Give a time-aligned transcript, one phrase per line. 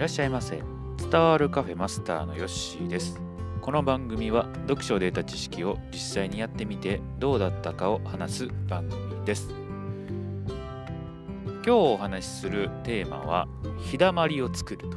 [0.00, 0.62] らっしゃいませ。
[0.96, 3.20] 伝わるカフェマスターのヨッシーです。
[3.60, 9.50] この番組は読書で得た知識を実際にやってみてどうだったかを話す番組です。
[11.62, 13.46] 今日お話しするテーマは
[13.76, 14.96] 日だまりを作ると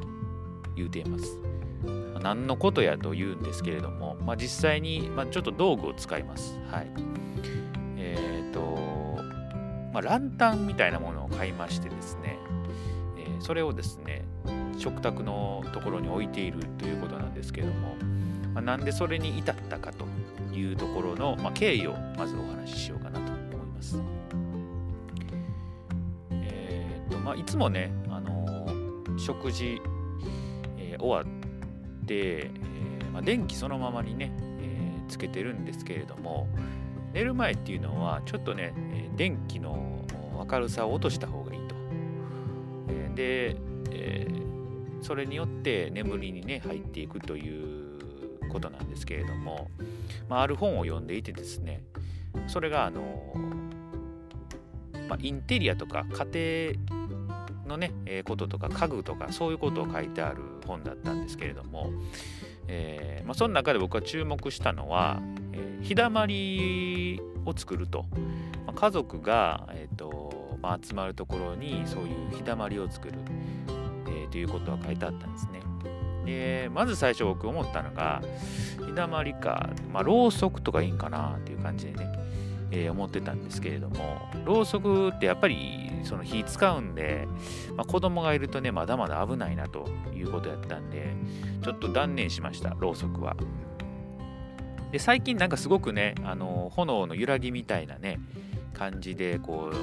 [0.80, 1.38] いうテーマです。
[2.22, 6.58] 何のことやと言うんですけれども、まあ、実際に、まあ、ちょっと道具を使います。
[6.72, 6.88] はい。
[7.98, 9.22] えっ、ー、と
[9.92, 12.40] まあ、ランタンみたいなものを買いましてですね、
[13.18, 14.23] えー、それをですね
[14.78, 17.96] 食卓のところに置いているということなんですけれども、
[18.54, 20.06] まあ、なんでそれに至ったかと
[20.56, 24.02] いうところの、まあ、経緯をまずお話ししようかなと思います。
[26.32, 29.82] えーとまあ、いつもね、あのー、食事、
[30.78, 36.48] えー、終わって、えーまあ、電気そのままにね、えー、つけてるんですけれども
[37.14, 40.06] 寝る前っていうのはちょっとね、えー、電気の
[40.52, 41.76] 明るさを落とした方がいいと。
[42.90, 43.58] えー、で、
[43.92, 44.23] えー
[45.04, 49.70] それによって眠りにね入っていくということなんですけれども、
[50.30, 51.84] まあ、ある本を読んでいてですね
[52.48, 53.34] それがあの、
[55.08, 57.04] まあ、インテリアとか家庭
[57.68, 57.94] のね、
[58.26, 61.92] こととか家具とかそういうことを書いてある本だったんですけれども、
[62.68, 65.22] えーまあ、その中で僕が注目したのは、
[65.54, 68.06] えー、日だまりを作ると、
[68.66, 73.14] まあ、家族が、えーとまあ、集まるところにそういう日だまりを作る。
[74.34, 75.62] ということは書いてあったんですね。
[76.26, 78.24] でまず最初僕思ったのが
[78.84, 82.12] 日だまりか、まあ、ろうそくとかいいんかなっていう感じでね、
[82.72, 87.28] えー、思ってたんですけれどもろうそくってやっぱりその火使うんで、
[87.76, 91.14] まあ、子供がいるとねまだまだ危ないなということやったんで
[91.62, 93.36] ちょっと断念しましたろうそくは。
[94.92, 98.20] で最近なんかすごくねあの炎の揺らぎみたいなね
[98.74, 99.76] 感じでこう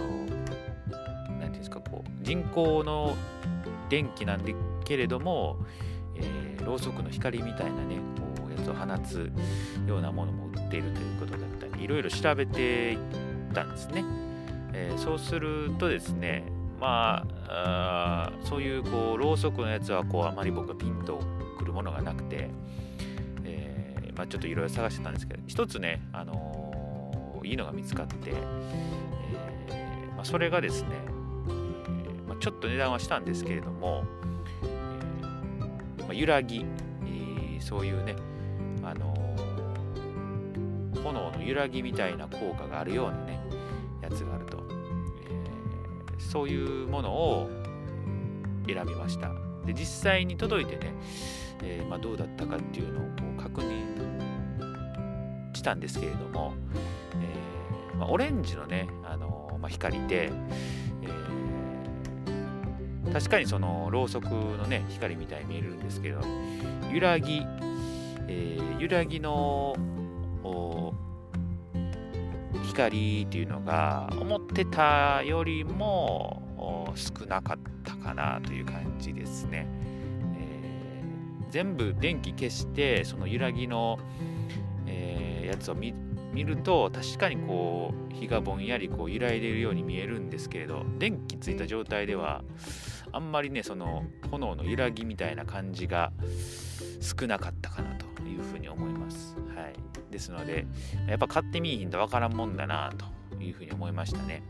[1.39, 3.17] 何ていうんですかこう人工の
[3.91, 5.59] 電気なんでけれども、
[6.15, 7.97] えー、ろうそくの光みたいなね
[8.39, 9.31] こうやつを放つ
[9.87, 11.41] ようなものも売っているということだっ
[11.71, 12.99] たりいろいろ調べていっ
[13.53, 14.05] たんですね、
[14.73, 16.45] えー、そうするとですね
[16.81, 21.21] まあそういうこうろうそくのやつはこうあまり僕はピンと
[21.59, 22.49] くるものがなくて、
[23.45, 28.33] えー、まあ、ちょっといろいろ探してたんですけど一つね、あのいいのが見つかって、
[29.71, 30.89] えまあ、それがですね
[32.41, 34.05] ちょっと値段はしたんですけれども、
[34.63, 36.65] えー、ま、揺らぎ、
[37.05, 38.17] えー、そういうね、
[38.83, 43.41] あのー、炎の揺らぎみたいな効果があるようなね
[44.03, 44.59] やつがあると、
[45.29, 47.51] えー、そういうものを
[48.67, 49.33] 選びました。
[49.67, 50.95] で実際に届いてね、
[51.63, 54.01] えまあ、どうだったかっていうのをこう確認
[55.53, 56.55] したんですけれども、
[57.93, 60.33] えまあ、オレンジのね、あのまあ、光で、
[63.13, 66.21] 確かにそのろうそくのね光みたいに見えるんですけど
[66.93, 67.43] 揺らぎ、
[68.29, 69.75] えー、揺らぎの
[72.71, 76.43] 光っていうのが思ってたよりも
[76.95, 79.67] 少なかったかなという感じですね。
[80.37, 83.99] えー、全部電気消してその揺らぎの、
[84.87, 85.95] えー、やつを見
[86.33, 92.45] 見ると確かにこう日がぼんやりこう揺らいでいるように見えるんですけれど電気ついた状態では
[93.13, 96.13] あんまりねその炎の揺らぎみたいな感じが
[97.01, 99.37] 少なかったかなというふうに思います。
[99.55, 99.75] はい、
[100.13, 100.67] ですので
[101.09, 102.93] やっぱ買ってみいひんとわからんもんだな
[103.37, 104.43] というふうに思いましたね。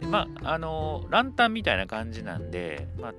[0.00, 3.12] でまああのランタンみたいな感じなんで、ま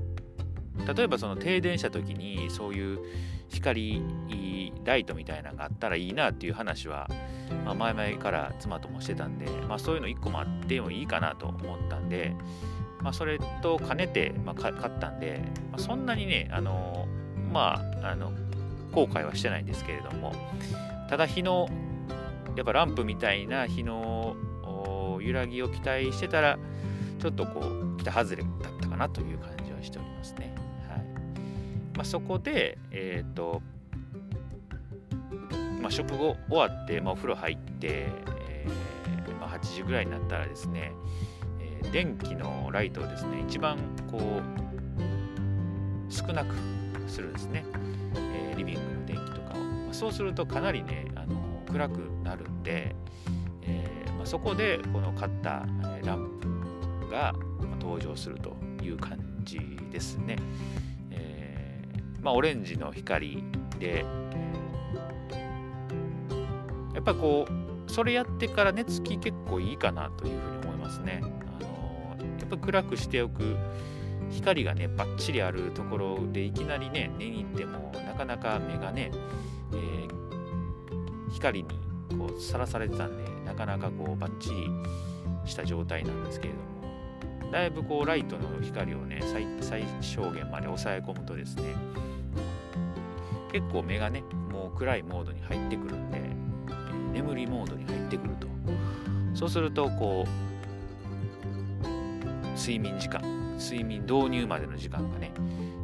[0.87, 2.99] あ、例えばその停電した時にそういう
[3.49, 4.01] 光
[4.85, 7.09] ライトみたいなのがあったらいいなっていう話は、
[7.65, 12.35] まあ、前々から妻ともしてたんで、まあ、そういうの1個もあってもいいかなと思ったんで、
[13.05, 15.39] まあ、それと兼ねて、まあ、買ったんで、
[15.71, 17.07] まあ、そんなにね、あの
[17.53, 18.31] まあ、あの
[18.91, 20.33] 後悔はしてないんですけれども、
[21.07, 21.69] ただ日の、
[22.55, 24.35] やっぱランプみたいな日の
[25.21, 26.57] 揺らぎを期待してたら、
[27.19, 30.55] ちょっとこう、北外れだったかなという感じはしておりますね。
[30.89, 30.99] はい
[31.95, 33.61] まあ、そこで、えっ、ー、と、
[35.79, 38.07] まあ、食後終わって、まあ、お風呂入って、
[38.39, 40.91] えーまあ、8時ぐらいになったらですね、
[41.91, 43.77] 電気のライトをですね一番
[44.09, 46.55] こう少なく
[47.07, 47.65] するんですね、
[48.15, 51.35] えー、リビングの電気とかを、まあ、そうするとかなりねあの
[51.71, 52.95] 暗くなるんで、
[53.63, 55.65] えー、まあ、そこでこの買った
[56.03, 56.39] ラン
[57.01, 57.33] プが
[57.79, 59.59] 登場するという感じ
[59.91, 60.37] ですね、
[61.11, 63.43] えー、まあ、オレンジの光
[63.79, 64.05] で
[66.93, 71.21] やっぱこうそれやってから寝つき結構いいかなというふうに思いますね。
[71.21, 71.74] あの。
[72.39, 73.55] やっぱ暗くしておく
[74.31, 79.11] 光がねバッチリあるところでいきなりね寝に行ってもなかなか目がね、
[79.73, 81.69] えー、光に
[82.17, 84.69] こうさらされてたんでなかなかこうバッチリ
[85.45, 86.65] した状態なんですけれども。
[87.51, 89.21] だいぶこうライトの光をね
[89.61, 91.63] 最小限まで抑え込むとですね
[93.51, 96.19] 結構目がねもう暗いモードに入ってくるんで、
[97.13, 98.47] 眠りモードに入ってくると。
[99.33, 100.54] そうするとこう
[102.55, 103.21] 睡眠時間
[103.57, 105.31] 睡眠導入までの時間がね、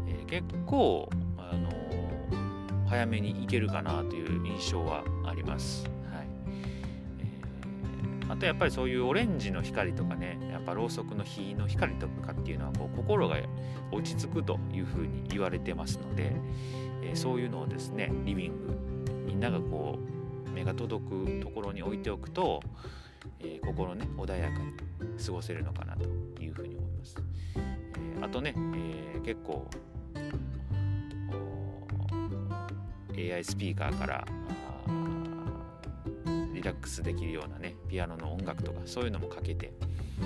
[0.07, 5.85] えー、結構、あのー、早めにいけるかなという印象はあります。
[5.85, 6.27] はい
[7.19, 13.37] えー、あとやっぱりそういうオレンジの光とかねやっぱろうそくの火の光とかっていうのはこう心が
[13.91, 16.33] 落ち着くというふうに言われてますので、
[17.03, 18.77] え、そういうのをですねリビング
[19.25, 22.61] みんながこう目が届くところに置いておくと、
[23.39, 24.73] えー、心ね穏やかに
[25.23, 26.07] 過ごせるのかなと
[26.41, 27.15] いうふうに思います
[27.97, 28.23] え。
[28.23, 29.67] あとね、えー、結構
[33.17, 34.25] AI スピーカーから
[36.53, 39.73] リラックスできるようなねピアノの音楽とかそういうのもかけて、
[40.21, 40.23] え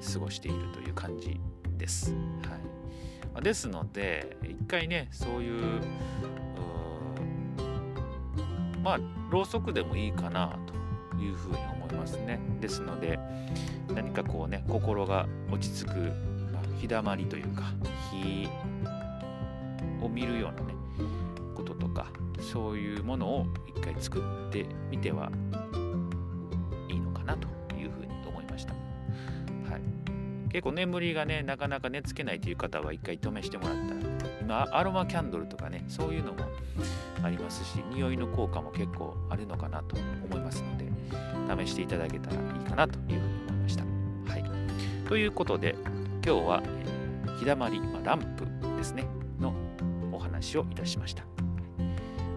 [0.00, 1.40] ー、過ごしているという感じ
[1.78, 2.12] です。
[3.32, 5.80] はい、ですので一回ねそういう
[8.82, 8.98] まあ
[9.30, 10.79] ろうそくでもいいかなと
[11.20, 12.38] いうふうに思いますね。
[12.60, 13.18] ですので
[13.94, 16.12] 何かこうね心が落ち着く
[16.80, 17.64] 日だまりというか
[18.10, 18.48] 日
[20.02, 20.74] を見るようなね
[21.54, 22.06] こととか
[22.40, 25.30] そういうものを一回作ってみては
[30.50, 34.00] 結構眠りがねなかなか寝つけないという方は一回試してもらった。
[34.50, 36.38] ら今アロマキャンドルとかねそういうのも
[37.22, 43.84] ありますし匂いの効果も結構あるのかなと思いますので試していただけたらいいかなというふうに思いました。
[44.32, 44.44] はい、
[45.08, 45.76] ということで
[46.24, 48.44] 今日は、え、日だまり、まあ、ランプ
[48.76, 49.06] ですね
[49.40, 49.54] の
[50.12, 51.24] お話をいたしました。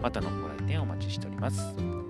[0.01, 2.02] またのご来店お待ちしております。